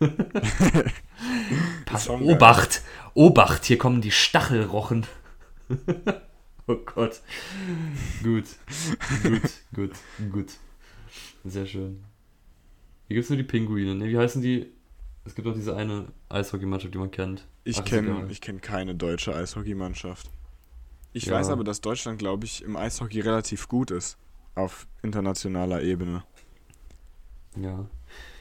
[1.86, 2.08] Pass.
[2.08, 2.82] Obacht!
[3.14, 5.06] Obacht, hier kommen die Stachelrochen.
[6.66, 7.20] oh Gott.
[8.22, 8.44] Gut.
[9.22, 9.42] Gut,
[9.74, 9.92] gut,
[10.32, 10.52] gut.
[11.44, 12.04] Sehr schön.
[13.08, 13.94] Hier gibt es nur die Pinguine.
[13.94, 14.72] Ne, wie heißen die?
[15.24, 17.46] Es gibt auch diese eine Eishockeymannschaft, die man kennt.
[17.64, 20.30] Ich kenne kenn keine deutsche Eishockeymannschaft.
[21.12, 21.34] Ich Ja.
[21.34, 24.18] weiß aber, dass Deutschland, glaube ich, im Eishockey relativ gut ist.
[24.54, 26.24] Auf internationaler Ebene.
[27.56, 27.86] Ja.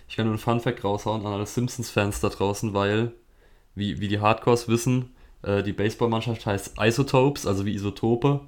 [0.07, 3.13] Ich kann nur einen Funfact raushauen an alle Simpsons-Fans da draußen, weil,
[3.75, 8.41] wie, wie die Hardcores wissen, äh, die Baseballmannschaft heißt Isotopes, also wie Isotope,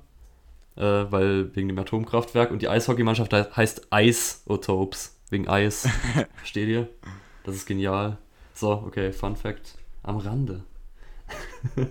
[0.75, 5.87] äh, weil wegen dem Atomkraftwerk und die Eishockeymannschaft he- heißt Isotopes, wegen Eis.
[6.35, 6.89] Versteht ihr?
[7.43, 8.17] Das ist genial.
[8.53, 10.63] So, okay, Funfact am Rande.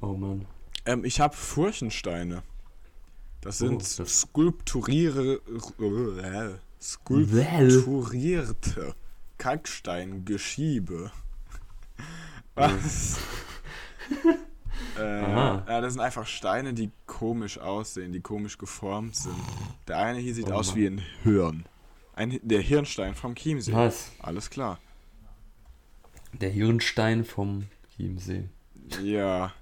[0.00, 0.46] oh Mann.
[0.84, 2.42] Ähm, ich habe Furchensteine.
[3.40, 5.40] Das sind Oh, das- skulpturiere,
[5.78, 8.94] äh, skulpturierte
[9.38, 11.10] Kalksteingeschiebe.
[12.54, 13.18] Was?
[14.98, 19.36] äh, ja, das sind einfach Steine, die komisch aussehen, die komisch geformt sind.
[19.88, 21.66] Der eine hier sieht Oh aus wie ein Hirn.
[22.14, 23.72] Ein, der Hirnstein vom Chiemsee.
[23.72, 24.10] Nice.
[24.20, 24.78] Alles klar.
[26.32, 28.48] Der Hirnstein vom Chiemsee.
[29.02, 29.52] Ja.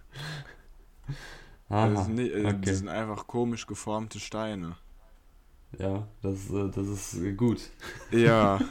[1.68, 2.60] Aha, Das sind, nicht, äh, okay.
[2.60, 4.76] Die sind einfach komisch geformte Steine.
[5.78, 7.60] Ja, das, äh, das ist äh, gut.
[8.10, 8.60] Ja.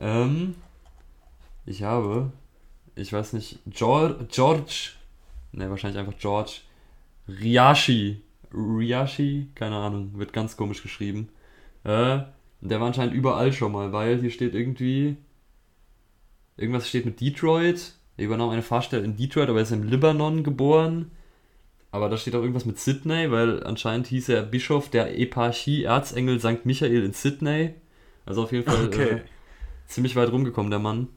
[0.00, 0.56] Ähm,
[1.64, 2.32] ich habe,
[2.96, 4.90] ich weiß nicht, George, George,
[5.52, 6.62] ne, wahrscheinlich einfach George,
[7.28, 8.20] Riashi,
[8.52, 11.28] Riashi, keine Ahnung, wird ganz komisch geschrieben.
[11.84, 12.20] Äh,
[12.60, 15.16] der war anscheinend überall schon mal, weil hier steht irgendwie,
[16.56, 20.42] irgendwas steht mit Detroit, er übernahm eine Fahrstelle in Detroit, aber er ist im Libanon
[20.42, 21.12] geboren.
[21.92, 26.40] Aber da steht auch irgendwas mit Sydney, weil anscheinend hieß er Bischof der Eparchie Erzengel
[26.40, 26.64] St.
[26.64, 27.74] Michael in Sydney.
[28.24, 29.08] Also auf jeden Fall Okay.
[29.10, 29.20] äh,
[29.86, 31.08] ziemlich weit rumgekommen, der Mann.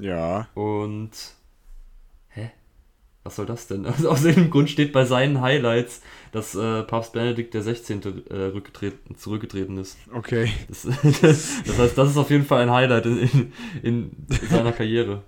[0.00, 0.46] Ja.
[0.54, 1.10] Und.
[2.28, 2.52] Hä?
[3.24, 3.84] Was soll das denn?
[3.86, 8.28] Also aus irgendeinem Grund steht bei seinen Highlights, dass äh, Papst Benedikt der 16.
[8.30, 9.98] Äh, rückgetreten, zurückgetreten ist.
[10.14, 10.52] Okay.
[10.68, 10.82] Das,
[11.66, 15.24] das heißt, das ist auf jeden Fall ein Highlight in, in, in seiner Karriere.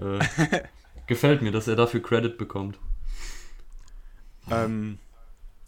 [0.00, 0.60] Äh,
[1.06, 2.78] gefällt mir, dass er dafür Credit bekommt.
[4.50, 4.98] Ähm,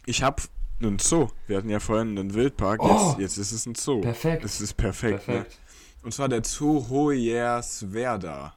[0.07, 0.43] ich habe
[0.81, 1.29] einen Zoo.
[1.47, 2.81] Wir hatten ja vorhin einen Wildpark.
[2.83, 3.17] Oh!
[3.19, 4.01] Jetzt, jetzt ist es ein Zoo.
[4.01, 4.45] Perfekt.
[4.45, 5.25] Es ist perfekt.
[5.25, 5.51] Perfekt.
[5.51, 5.57] Ne?
[6.05, 8.55] Und zwar der Zoo Hoyerswerda.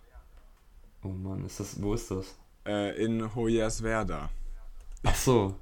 [1.04, 2.36] Oh Mann, ist das, wo ist das?
[2.66, 4.30] Äh, in Hoyerswerda.
[5.04, 5.56] Ach so.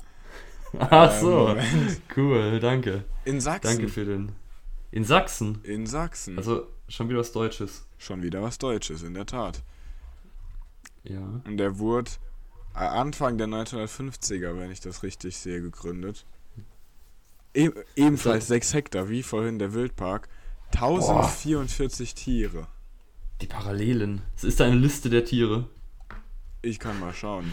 [0.79, 1.29] Ach Äh, so.
[1.47, 2.01] Moment.
[2.15, 3.05] Cool, danke.
[3.25, 3.77] In Sachsen.
[3.77, 4.33] Danke für den.
[4.91, 5.59] In Sachsen.
[5.63, 6.37] In Sachsen.
[6.37, 7.85] Also schon wieder was Deutsches.
[7.97, 9.61] Schon wieder was Deutsches, in der Tat.
[11.03, 11.41] Ja.
[11.45, 12.11] Und der wurde
[12.73, 16.25] Anfang der 1950er, wenn ich das richtig sehe, gegründet.
[17.53, 20.29] E ebenfalls 6 Hektar, wie vorhin der Wildpark.
[20.73, 22.67] 1044 Tiere.
[23.41, 24.21] Die Parallelen.
[24.35, 25.67] Es ist eine Liste der Tiere.
[26.61, 27.51] Ich kann mal schauen.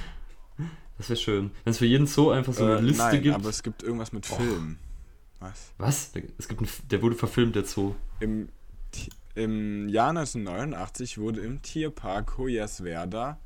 [0.98, 1.50] Das wäre schön.
[1.64, 3.34] Wenn es für jeden Zoo einfach so eine Äh, Liste nein, gibt.
[3.34, 4.36] aber es gibt irgendwas mit Oh.
[4.36, 4.78] Filmen.
[5.40, 5.72] Was?
[5.78, 6.10] Was?
[6.38, 7.94] Es gibt einen, der wurde verfilmt, der Zoo.
[8.20, 8.48] Im,
[9.34, 13.38] Im Jahr 1989 wurde im Tierpark Hoyerswerda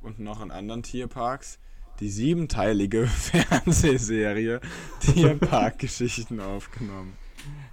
[0.00, 1.58] und noch in anderen Tierparks
[2.00, 4.60] die siebenteilige Fernsehserie
[5.00, 7.16] Tierparkgeschichten aufgenommen.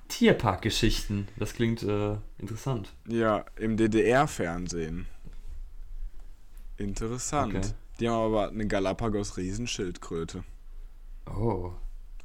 [0.08, 1.28] Tierparkgeschichten.
[1.38, 2.94] Das klingt äh, interessant.
[3.08, 5.08] Ja, im DDR-Fernsehen.
[6.78, 7.56] Interessant.
[7.56, 7.68] Okay.
[8.00, 10.44] Die haben aber eine Galapagos-Riesenschildkröte.
[11.28, 11.72] Oh.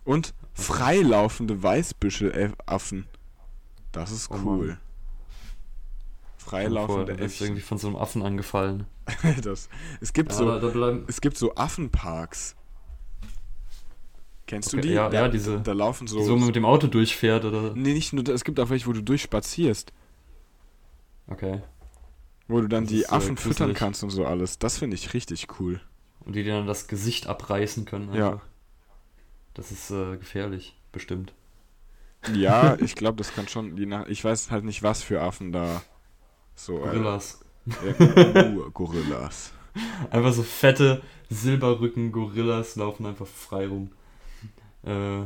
[0.04, 3.06] Und freilaufende Weißbüschelaffen.
[3.92, 4.68] Das ist Oh cool.
[4.68, 4.78] Vor,
[6.44, 7.46] Freilaufende du Äffchen.
[7.48, 8.86] irgendwie von so einem Affen angefallen.
[9.42, 9.68] Das,
[10.00, 12.56] es gibt Ja, so, da, es gibt so Affenparks.
[14.46, 14.94] Kennst du Okay, die?
[14.94, 16.18] ja, da, ja, diese- Da laufen so.
[16.18, 17.74] Die so mit dem Auto durchfährt oder.
[17.74, 19.92] nee, nicht nur, es gibt auch welche, wo du durchspazierst.
[21.28, 21.60] Okay.
[22.48, 23.76] Wo du dann Das die ist, äh, Affen füttern gruselig.
[23.78, 24.58] kannst und so alles.
[24.58, 25.80] Das finde ich richtig cool.
[26.20, 28.12] Und die dir dann das Gesicht abreißen können.
[28.14, 28.32] Ja.
[28.32, 28.46] Einfach.
[29.54, 31.32] Das ist äh, gefährlich, bestimmt.
[32.34, 33.76] Ja, ich glaube, das kann schon.
[33.76, 35.82] Je nach, ich weiß halt nicht, was für Affen da
[36.54, 36.78] so.
[36.78, 37.40] Gorillas.
[37.66, 39.52] Ja, uh, Gorillas.
[40.10, 43.92] Einfach so fette Silberrücken-Gorillas laufen einfach frei rum.
[44.82, 45.22] Äh,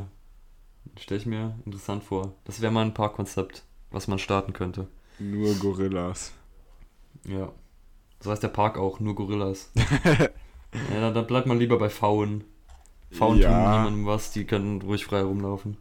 [0.99, 2.33] Stelle ich mir interessant vor.
[2.45, 4.87] Das wäre mal ein Parkkonzept, was man starten könnte.
[5.19, 6.31] Nur Gorillas.
[7.25, 7.51] Ja.
[8.19, 9.71] So heißt der Park auch, nur Gorillas.
[9.75, 11.89] ja, dann, dann bleibt man lieber bei.
[11.89, 12.43] Pfauen
[13.17, 13.77] tun Ja.
[13.77, 15.77] niemandem was, die können ruhig frei rumlaufen.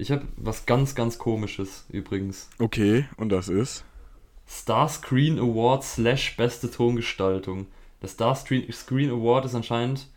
[0.00, 2.48] Ich habe was ganz, ganz komisches übrigens.
[2.58, 3.84] Okay, und das ist?
[4.48, 7.66] Star Screen Award slash beste Tongestaltung.
[8.00, 10.08] Der Star Screen Screen Award ist anscheinend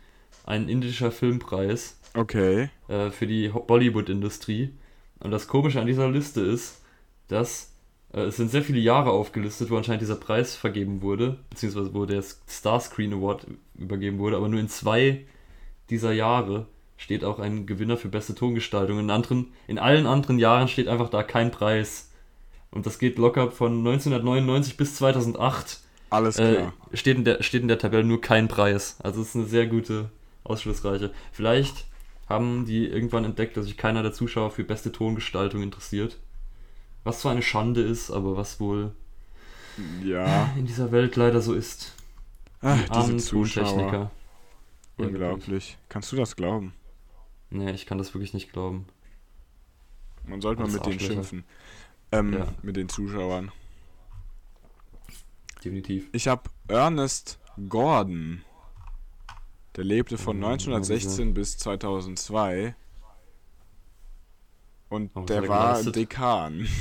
[0.46, 2.70] ein indischer Filmpreis Okay.
[2.88, 4.72] äh, für die Bollywood-Industrie.
[5.20, 6.80] Und das Komische an dieser Liste ist,
[7.28, 7.72] dass
[8.14, 12.06] äh, es sind sehr viele Jahre aufgelistet, wo anscheinend dieser Preis vergeben wurde, beziehungsweise wo
[12.06, 15.26] der Star Screen Award übergeben wurde, aber nur in zwei
[15.90, 18.98] dieser Jahre steht auch ein Gewinner für beste Tongestaltung.
[18.98, 22.10] In, anderen, in allen anderen Jahren steht einfach da kein Preis.
[22.70, 25.80] Und das geht locker von 1999 bis 2008.
[26.10, 26.72] Alles Äh, klar.
[26.92, 28.96] steht, in der, steht in der Tabelle nur kein Preis.
[29.02, 30.10] Also es ist eine sehr gute,
[30.44, 31.12] ausschlussreiche.
[31.32, 31.86] Vielleicht
[32.28, 36.18] haben die irgendwann entdeckt, dass sich keiner der Zuschauer für beste Tongestaltung interessiert.
[37.04, 38.92] Was zwar eine Schande ist, aber was wohl
[40.02, 40.50] ja.
[40.56, 41.94] in dieser Welt leider so ist.
[42.62, 44.10] Ach, Die diese Zuschauer.
[44.96, 45.76] Unglaublich.
[45.88, 46.72] Kannst du das glauben?
[47.50, 48.86] Nee, ich kann das wirklich nicht glauben.
[50.26, 51.44] Man sollte mal mit denen schimpfen.
[52.12, 52.46] Ähm, Ja.
[52.62, 53.50] mit den Zuschauern.
[55.64, 56.08] Definitiv.
[56.12, 58.42] Ich habe Ernest Gordon.
[59.76, 62.74] Der lebte von Mhm, 1916 bis 2002.
[64.88, 65.82] Und Oh, der hat er war?
[65.82, 66.68] Dekan.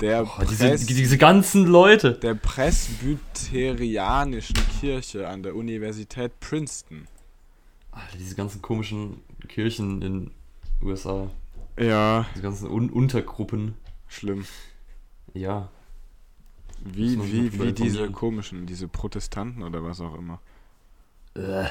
[0.00, 2.14] Der, Oh, diese, diese ganzen Leute.
[2.14, 7.06] der Presbyterianischen Kirche an der Universität Princeton.
[7.92, 10.30] Alter, diese ganzen komischen Kirchen in
[10.82, 11.30] USA.
[11.78, 13.74] Ja, Diese ganzen Un Untergruppen.
[14.08, 14.44] schlimm.
[15.34, 15.68] Ja.
[16.84, 20.40] Wie, wie, wie diese komischen, diese Protestanten oder was auch immer.
[21.34, 21.66] Äh.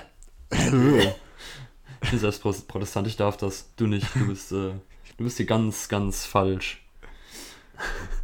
[2.02, 3.74] Ich bin selbst Pro- Protestant, ich darf das.
[3.76, 4.08] Du nicht.
[4.16, 4.74] Du bist, äh,
[5.18, 6.86] du bist hier ganz, ganz falsch.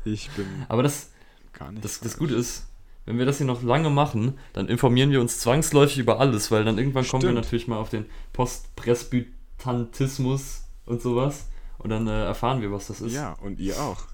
[0.06, 1.12] Ich bin Aber das,
[1.54, 1.84] gar nicht.
[1.84, 2.20] das, das falsch.
[2.20, 2.68] Gute ist,
[3.06, 6.66] wenn wir das hier noch lange machen, dann informieren wir uns zwangsläufig über alles, weil
[6.66, 7.44] dann irgendwann kommen wir Stimmt.
[7.44, 11.48] natürlich mal auf den Postpresbytantismus und sowas.
[11.78, 13.14] Und dann äh, erfahren wir, was das ist.
[13.14, 14.06] Ja, und ihr auch.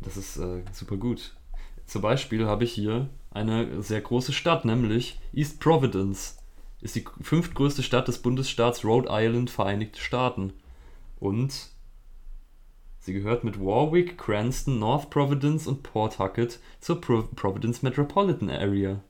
[0.00, 1.36] Das ist äh, super gut.
[1.86, 6.38] Zum Beispiel habe ich hier eine sehr große Stadt, nämlich East Providence.
[6.80, 10.52] Ist die fünftgrößte Stadt des Bundesstaats Rhode Island, Vereinigte Staaten.
[11.18, 11.71] Und
[13.02, 19.00] sie gehört mit Warwick, Cranston, North Providence und Pawtucket zur Pro Providence Metropolitan Area.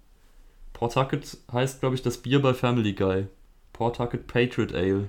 [0.73, 3.29] Pawtucket heißt, glaube ich, das Bier bei Family Guy.
[3.73, 5.09] Pawtucket Patriot Ale.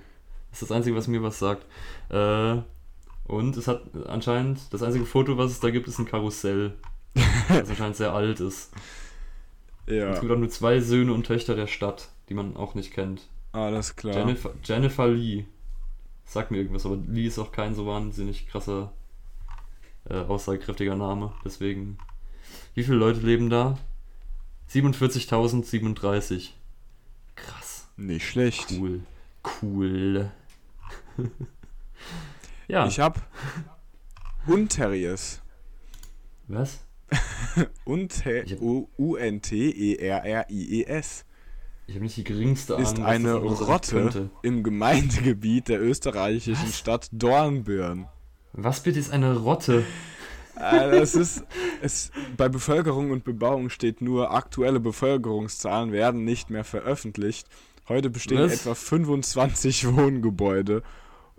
[0.52, 1.65] Das ist das Einzige, was mir was sagt.
[2.10, 2.58] Äh,
[3.26, 6.74] und es hat anscheinend, das einzige Foto, was es da gibt, ist ein Karussell.
[7.50, 8.72] das anscheinend sehr alt ist.
[9.88, 12.93] Ja, Es gibt auch nur zwei Söhne und Töchter der Stadt, die man auch nicht
[12.93, 13.28] kennt.
[13.52, 14.15] alles klar.
[14.15, 15.46] Jennifer, Jennifer Lee.
[16.25, 18.93] Sagt mir irgendwas, aber Lee ist auch kein so wahnsinnig krasser,
[20.09, 21.33] äh, aussagekräftiger Name.
[21.45, 21.97] Deswegen.
[22.73, 23.77] Wie viele Leute leben da?
[24.71, 26.49] 47.037.
[27.36, 27.88] Krass.
[27.97, 28.71] Nicht schlecht.
[28.71, 29.01] Cool.
[29.62, 30.31] Cool.
[32.67, 32.88] ja.
[32.88, 33.21] Ich hab
[34.47, 35.41] Unterriers.
[36.47, 36.79] was?
[37.86, 38.43] Unter
[38.97, 39.25] U-N-T-E-R-R-I-E-S
[41.93, 42.88] Ich habe nicht die geringste Ahnung.
[42.88, 46.75] ist was eine Rotte im Gemeindegebiet der österreichischen Was?
[46.79, 48.08] Stadt Dornbirn.
[48.53, 49.84] Was bitte ist eine Rotte?
[50.56, 51.43] Äh, Das ist,
[51.84, 57.47] es, bei Bevölkerung und Bebauung steht nur, aktuelle Bevölkerungszahlen werden nicht mehr veröffentlicht.
[57.88, 58.53] Heute bestehen Was?
[58.53, 60.82] etwa 25 Wohngebäude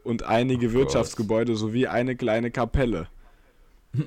[0.05, 0.73] und einige Oh.
[0.75, 3.09] Wirtschaftsgebäude sowie eine kleine Kapelle.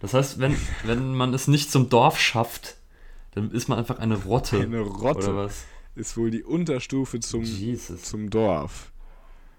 [0.00, 2.76] Das heißt, wenn, wenn man es nicht zum Dorf schafft,
[3.34, 4.60] dann ist man einfach eine Rotte.
[4.60, 5.64] Eine Oder Rotte was?
[6.00, 8.02] Ist wohl die Unterstufe zum, Jesus.
[8.02, 8.90] zum Dorf.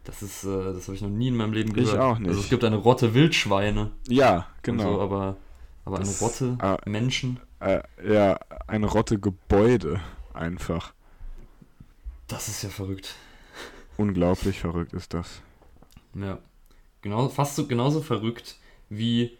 [0.03, 1.99] Das ist, äh, das habe ich noch nie in meinem Leben Ich gehört.
[1.99, 2.27] auch nicht.
[2.29, 3.91] Also es gibt eine Rotte Wildschweine.
[4.07, 4.95] Ja, genau.
[4.95, 5.37] so, aber,
[5.85, 6.77] aber eine Das- Rotte ah.
[6.85, 10.01] Menschen, Äh, ja, eine Rotte Gebäude
[10.33, 10.93] einfach.
[12.27, 13.15] das ist ja verrückt.
[13.97, 15.41] Unglaublich verrückt ist das.
[16.15, 16.39] Ja.
[17.01, 18.57] Genau, fast so genauso verrückt
[18.89, 19.37] wie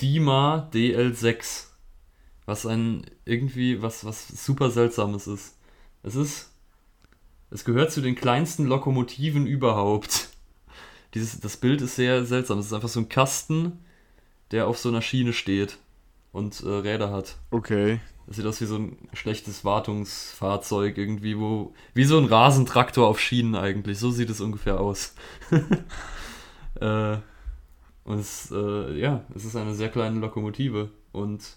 [0.00, 1.66] Dima DL6.
[2.46, 5.53] Was ein irgendwie was, was super seltsames ist.
[6.04, 6.50] Es ist.
[7.50, 10.28] Es gehört zu den kleinsten Lokomotiven überhaupt.
[11.14, 12.58] Dieses, das Bild ist sehr seltsam.
[12.58, 13.78] Es ist einfach so ein Kasten,
[14.50, 15.78] der auf so einer Schiene steht
[16.32, 17.36] und äh, Räder hat.
[17.50, 18.00] Okay.
[18.26, 21.74] Das sieht aus wie so ein schlechtes Wartungsfahrzeug irgendwie, wo.
[21.94, 23.98] Wie so ein Rasentraktor auf Schienen eigentlich.
[23.98, 25.14] So sieht es ungefähr aus.
[26.80, 27.16] äh,
[28.04, 31.56] und es, äh, ja, es ist eine sehr kleine Lokomotive und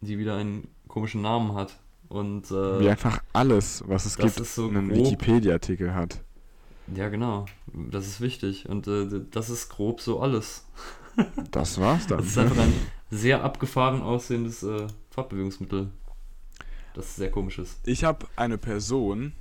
[0.00, 1.76] die wieder einen komischen Namen hat.
[2.08, 6.22] Und äh, Wie einfach alles, was es gibt, so einen Wikipedia-Artikel hat.
[6.94, 7.46] ja, genau.
[7.72, 8.68] Das ist wichtig.
[8.68, 10.64] Und äh, das ist grob so alles.
[11.50, 12.18] Das war's dann.
[12.18, 12.74] Das ist einfach ein
[13.10, 15.90] sehr abgefahren aussehendes äh, Fortbewegungsmittel.
[16.92, 17.78] Das sehr komisch ist.
[17.88, 19.32] Ich habe eine Person,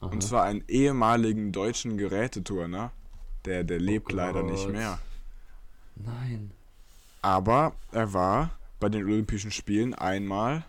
[0.00, 0.10] Aha.
[0.10, 2.90] und zwar einen ehemaligen deutschen Geräteturner,
[3.44, 4.98] der, der lebt leider nicht Oh mehr.
[5.96, 6.52] Nein.
[7.20, 10.64] Aber er war bei den Olympischen Spielen einmal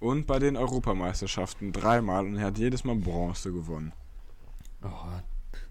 [0.00, 3.92] und bei den Europameisterschaften dreimal und er hat jedes Mal Bronze gewonnen.
[4.82, 4.88] Oh.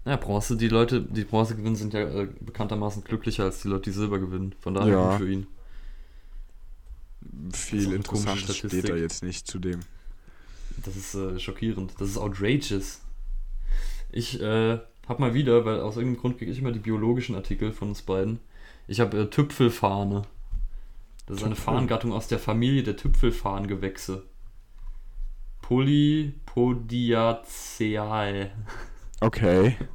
[0.04, 3.90] Naja, Bronze, die Leute, die Bronze gewinnen, sind ja äh, bekanntermaßen glücklicher als die Leute,
[3.90, 4.54] die Silber gewinnen.
[4.60, 5.10] Von daher Ja.
[5.10, 5.46] gut für ihn.
[7.52, 9.80] Viel Interessantes steht da jetzt nicht zu dem.
[10.84, 11.94] Das ist äh, schockierend.
[11.98, 13.00] Das ist outrageous.
[14.12, 17.72] Ich äh, hab mal wieder, weil aus irgendeinem Grund kriege ich immer die biologischen Artikel
[17.72, 18.40] von uns beiden.
[18.86, 20.22] Ich habe äh, Tüpfelfahne.
[21.26, 21.56] Das ist eine.
[21.56, 24.28] Farngattung aus der Familie der Tüpfelfarngewächse.
[25.60, 28.52] Polypodiaceae.
[29.20, 29.76] Okay.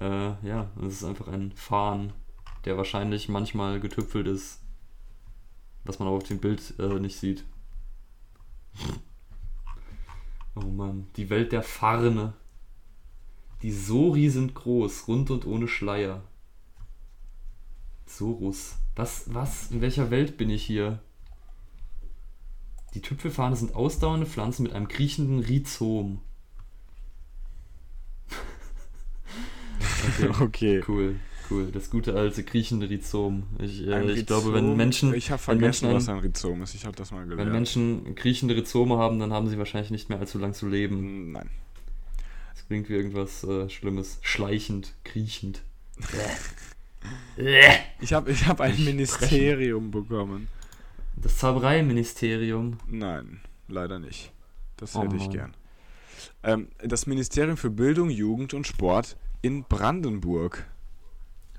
[0.00, 2.12] Äh, ja, das ist einfach ein Farn,
[2.64, 4.60] der wahrscheinlich manchmal getüpfelt ist.
[5.84, 7.44] Was man aber auf dem Bild äh, nicht sieht.
[10.56, 12.34] Oh Mann, die Welt der Farne.
[13.62, 16.24] Die Sori sind groß, rund und ohne Schleier.
[18.06, 18.74] Sorus.
[18.96, 19.70] Was, was?
[19.70, 21.00] In welcher Welt bin ich hier?
[22.94, 26.20] Die Tüpfelfarne sind ausdauernde Pflanzen mit einem kriechenden Rhizom.
[30.18, 30.28] okay.
[30.40, 30.82] Okay.
[30.88, 31.16] Cool,
[31.50, 31.70] cool.
[31.72, 33.44] Das gute alte kriechende Rhizom.
[33.58, 36.74] Ich, äh, ich glaube, wenn Menschen, Ich habe wenn vergessen, Menschen was ein- Rhizom ist.
[36.74, 37.52] Ich habe das mal wenn gelernt.
[37.52, 41.32] Menschen kriechende Rhizome haben, dann haben sie wahrscheinlich nicht mehr allzu lang zu leben.
[41.32, 41.50] Nein.
[42.16, 44.18] Das Das klingt wie irgendwas äh, Schlimmes.
[44.22, 45.62] Schleichend, kriechend.
[48.00, 50.48] Ich habe ich hab ein Nicht Ministerium bekommen.
[51.16, 52.78] Das Zaubereiministerium.
[52.86, 54.32] Nein, leider nicht.
[54.76, 55.30] Das Oh hätte ich Mann.
[55.30, 55.54] gern.
[56.42, 60.66] Ähm, das Ministerium für Bildung, Jugend und Sport in Brandenburg.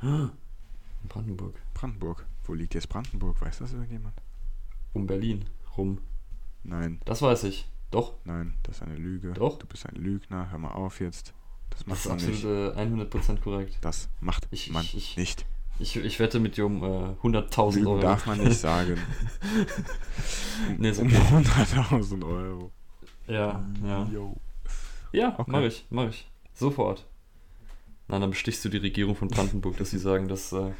[0.02, 0.30] In
[1.08, 1.56] Brandenburg.
[1.74, 2.26] Brandenburg.
[2.46, 3.42] Wo liegt jetzt Brandenburg?
[3.42, 4.16] Weiß das irgendjemand?
[4.94, 5.46] Um Berlin
[5.78, 6.00] rum.
[6.64, 7.68] Nein, Das weiß ich.
[7.92, 8.14] Doch.
[8.26, 9.34] nein, das ist eine Lüge.
[9.34, 9.58] Doch.
[9.58, 10.50] Du bist ein Lügner.
[10.52, 11.34] Hör mal auf jetzt.
[11.78, 13.12] Das Das macht ist man absolut nicht.
[13.26, 13.78] äh, 100% korrekt.
[13.82, 15.46] Das macht Ich- man ich- ich- nicht.
[15.78, 18.00] Ich, ich wette mit dir um äh, 100.000 Lügen Euro.
[18.00, 18.98] darf man nicht sagen.
[20.78, 21.18] Nee, ist um okay.
[21.18, 22.72] 100.000 Euro.
[23.28, 24.08] Ja, ja.
[24.12, 24.36] Yo.
[25.12, 25.52] Ja, Okay.
[25.52, 26.30] mach ich, mach ich.
[26.54, 27.06] Sofort.
[28.08, 30.72] Nein, dann bestichst du die Regierung von Brandenburg, dass sie sagen, dass, äh,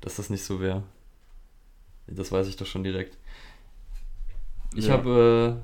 [0.00, 0.82] dass das nicht so wäre.
[2.06, 3.18] Das weiß ich doch schon direkt.
[4.74, 4.94] Ich Ja.
[4.94, 5.60] habe,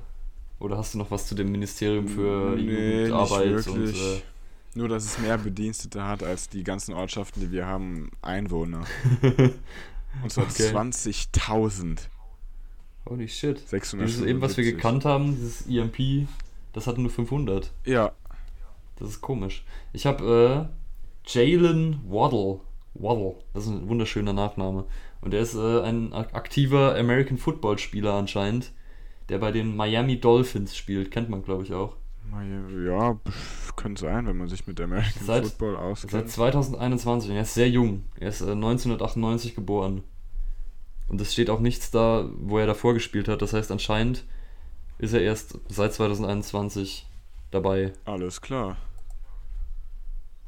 [0.59, 4.21] äh, oder hast du noch was zu dem Ministerium für nee, Jugendarbeit und äh,
[4.75, 8.83] Nur, dass es mehr Bedienstete hat als die ganzen Ortschaften, die wir haben, Einwohner.
[10.23, 10.69] Und zwar Okay.
[10.75, 11.99] 20.000.
[13.07, 13.59] Holy shit.
[13.67, 14.07] 600.
[14.07, 16.27] Dieses eben, was wir gekannt haben, dieses EMP,
[16.73, 17.71] das hat nur 500.
[17.85, 18.11] Ja,
[18.97, 19.63] Das ist komisch.
[19.93, 20.69] Ich habe
[21.25, 22.59] äh, Jalen Waddle.
[22.95, 23.35] Waddle.
[23.53, 24.85] Das ist ein wunderschöner Nachname.
[25.21, 28.71] Und der ist äh, ein ak- aktiver American Football Spieler anscheinend,
[29.29, 31.11] der bei den Miami Dolphins spielt.
[31.11, 31.95] Kennt man, glaube ich, auch.
[32.85, 33.17] ja,
[33.75, 36.29] könnte sein, wenn man sich mit American Seit- Football Seit auskennt.
[36.31, 38.03] 2021 und er ist sehr jung.
[38.19, 40.03] Er ist äh, 1998 geboren.
[41.07, 43.41] Und es steht auch nichts da, wo er davor gespielt hat.
[43.41, 44.23] Das heißt, anscheinend
[44.97, 47.05] ist er erst seit 2021
[47.51, 47.93] dabei.
[48.05, 48.77] Alles klar.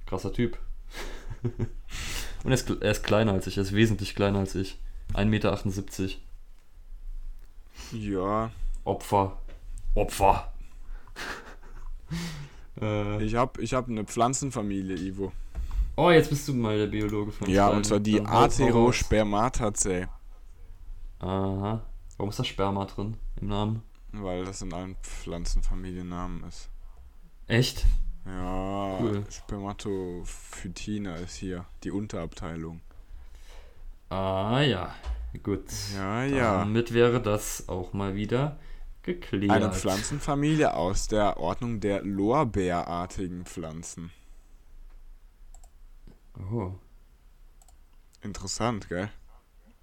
[0.07, 0.57] Krasser Typ.
[1.43, 4.79] Und er ist, er ist kleiner als ich, er ist wesentlich kleiner als ich.
[5.13, 5.59] 1,78 Meter.
[7.91, 8.51] Ja,
[8.83, 9.37] Opfer.
[9.95, 10.51] Opfer.
[12.81, 15.31] Äh, ich habe ich hab eine Pflanzenfamilie, Ivo.
[15.95, 18.21] oh, jetzt bist du mal der Biologe von uns Ja, und zwar die.
[18.21, 20.07] Aterospermataceae.
[21.19, 21.81] Aha.
[22.17, 23.81] Warum ist da Sperma drin im Namen?
[24.11, 26.69] Weil das in allen Pflanzenfamiliennamen ist.
[27.47, 27.85] Echt?
[28.25, 29.23] Ja, Cool.
[29.29, 32.81] Spermatophytina ist hier die Unterabteilung.
[34.09, 34.93] Ah ja.
[35.43, 35.65] Gut.
[35.95, 36.59] Ja, ja.
[36.59, 38.57] Damit wäre das auch mal wieder
[39.08, 39.52] geklärt.
[39.52, 44.12] Eine Pflanzenfamilie aus der Ordnung der Lorbeerartigen Pflanzen.
[46.52, 46.74] Oh.
[48.22, 49.10] Interessant, gell?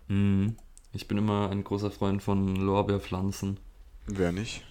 [0.06, 0.56] Mhm.
[0.92, 3.58] Ich bin immer ein großer Freund von Lorbeerpflanzen.
[4.06, 4.64] Wer nicht?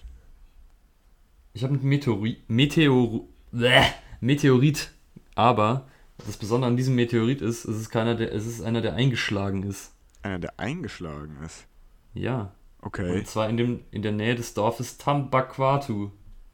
[1.52, 3.84] Ich habe einen Meteori Meteor Bäh.
[4.20, 4.90] Meteorit,
[5.34, 5.86] aber
[6.18, 9.64] das Besondere an diesem Meteorit ist, es ist keiner, der, es ist einer, der eingeschlagen
[9.64, 9.92] ist.
[10.22, 11.66] Einer, der eingeschlagen ist.
[12.14, 12.54] Ja.
[12.84, 13.18] Okay.
[13.18, 16.10] Und zwar in, dem, in der Nähe des Dorfes Tambakwatu.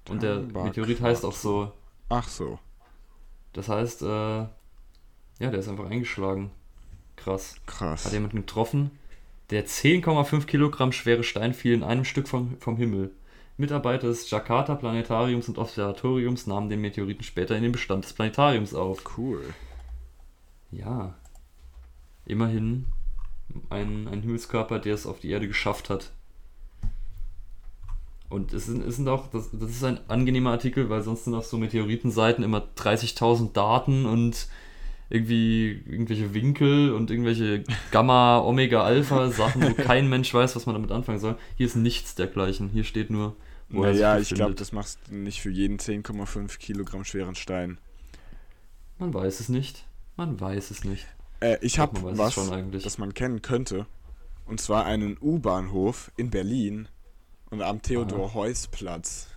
[0.09, 0.41] Und der.
[0.41, 1.73] Meteorit heißt auch so.
[2.09, 2.59] Ach so.
[3.53, 4.51] Das heißt, äh, ja,
[5.39, 6.51] der ist einfach eingeschlagen.
[7.17, 7.57] Krass.
[7.67, 8.05] Krass.
[8.05, 8.93] Hat jemanden getroffen?
[9.51, 13.13] Der 10,5 Kilogramm schwere Stein fiel in einem Stück vom, vom Himmel.
[13.57, 18.73] Mitarbeiter des Jakarta Planetariums und Observatoriums nahmen den Meteoriten später in den Bestand des Planetariums
[18.73, 19.19] auf.
[19.19, 19.43] Cool.
[20.71, 21.15] Ja.
[22.25, 22.87] Immerhin
[23.69, 26.13] ein, ein Himmelskörper, der es auf die Erde geschafft hat.
[28.31, 31.35] Und es sind, es sind auch, das, das ist ein angenehmer Artikel, weil sonst sind
[31.35, 34.47] auf so Meteoritenseiten immer 30.000 Daten und
[35.11, 40.77] irgendwie irgendwelche Winkel und irgendwelche Gamma, Omega, Alpha Sachen, wo kein Mensch weiß, was man
[40.77, 41.37] damit anfangen soll.
[41.57, 42.69] Hier ist nichts dergleichen.
[42.69, 43.35] Hier steht nur,
[43.69, 47.79] wo Naja, ich glaube, das machst du nicht für jeden 10,5 Kilogramm schweren Stein.
[48.99, 49.85] Man weiß es nicht.
[50.17, 51.09] Man weiß es nicht.
[51.41, 52.85] Äh, ich Doch, habe was, schon eigentlich.
[52.85, 53.87] das man kennen könnte.
[54.47, 56.87] Und zwar einen U-Bahnhof in Berlin
[57.51, 59.29] und am Theodor-Heuss-Platz.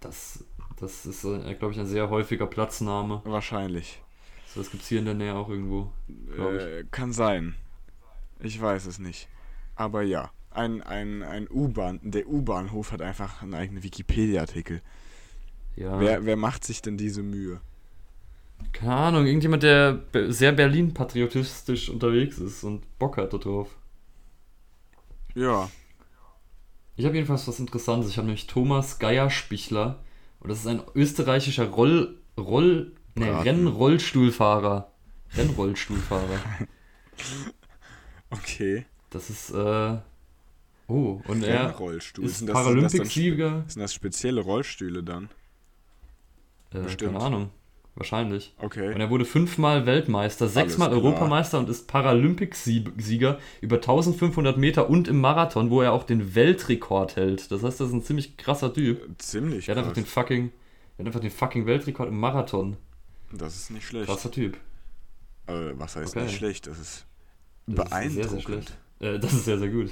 [0.00, 0.44] Das,
[0.76, 3.20] das ist, äh, glaube ich, ein sehr häufiger Platzname.
[3.24, 4.00] Wahrscheinlich.
[4.46, 5.92] So, das gibt es hier in der Nähe auch irgendwo.
[6.36, 7.54] Äh, kann sein.
[8.40, 9.28] Ich weiß es nicht.
[9.76, 14.82] Aber ja, ein, ein, ein U-Bahn, der U-Bahnhof hat einfach einen eigenen Wikipedia-Artikel.
[15.76, 15.98] Ja.
[15.98, 17.60] Wer, wer macht sich denn diese Mühe?
[18.72, 23.74] Keine Ahnung, irgendjemand, der sehr Berlin-patriotistisch unterwegs ist und Bock hat darauf.
[25.34, 25.70] Ja,
[26.96, 28.10] Ich habe jedenfalls was Interessantes.
[28.10, 30.02] Ich habe nämlich Thomas Geierspichler.
[30.40, 32.18] Und das ist ein österreichischer Roll.
[32.38, 32.92] Roll.
[33.14, 33.42] Ne, Braten.
[33.42, 34.92] Rennrollstuhlfahrer.
[35.36, 36.40] Rennrollstuhlfahrer.
[38.30, 38.86] okay.
[39.10, 39.98] Das ist, äh.
[40.88, 41.74] Oh, und er
[42.20, 43.64] ist Paralympicsieger.
[43.66, 45.28] sind das spezielle Rollstühle dann?
[46.72, 47.50] Äh, keine Ahnung.
[47.94, 48.54] Wahrscheinlich.
[48.58, 48.94] Okay.
[48.94, 50.90] Und er wurde fünfmal Weltmeister, sechsmal.
[50.90, 57.16] Europameister und ist Paralympicsieger über 1500 Meter und im Marathon, wo er auch den Weltrekord
[57.16, 57.50] hält.
[57.50, 59.08] Das heißt, das ist ein ziemlich krasser Typ.
[59.18, 60.04] Ziemlich Der hat einfach krass.
[60.04, 60.52] den fucking
[60.96, 62.76] Er hat einfach den fucking Weltrekord im Marathon.
[63.30, 64.06] Das ist nicht schlecht.
[64.06, 64.56] Krasser Typ.
[65.46, 66.24] Äh, was heißt Okay.
[66.26, 66.66] nicht schlecht?
[66.66, 67.04] Das ist
[67.66, 68.14] Das ist beeindruckend.
[68.14, 68.72] sehr, sehr schlecht.
[69.00, 69.90] Äh, das ist sehr, sehr gut.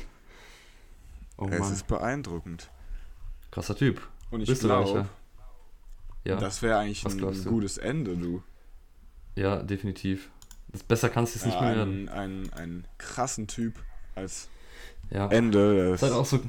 [1.37, 1.73] Oh es Mann.
[1.73, 2.71] ist beeindruckend.
[3.51, 4.01] Krasser Typ.
[4.31, 5.07] Und ich glaube?
[6.25, 8.43] Ja, das wäre eigentlich Was ein gutes Ende, du.
[9.37, 10.31] ja, definitiv.
[10.69, 12.09] Das besser kannst du es nicht Ja, mehr werden.
[12.09, 13.75] einen, einen, einen krassen Typ
[14.15, 14.49] als
[15.11, 15.27] Ja.
[15.29, 15.97] Ende.
[15.99, 16.41] Seid auch so,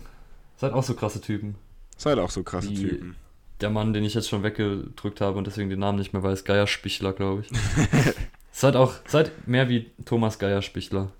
[0.57, 1.55] seid auch so krasse Typen.
[1.97, 3.15] seid auch so krasse Die- Typen.
[3.61, 6.43] Der Mann, den ich jetzt schon weggedrückt habe und deswegen den Namen nicht mehr weiß,
[6.45, 7.49] Geierspichler, glaube ich.
[8.51, 11.11] seid auch, seid mehr wie Thomas Geierspichler.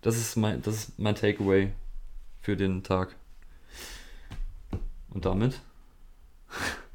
[0.00, 1.72] Das ist mein, das ist mein Takeaway
[2.40, 3.16] für den Tag.
[5.10, 5.60] Und damit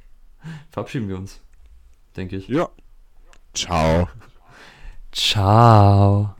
[0.70, 1.42] verabschieden wir uns,
[2.16, 2.48] denke ich.
[2.48, 2.70] Ja.
[3.54, 4.08] Ciao.
[5.12, 6.36] Ciao.